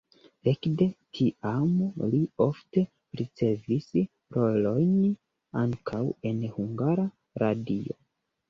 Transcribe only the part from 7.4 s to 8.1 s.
Radio.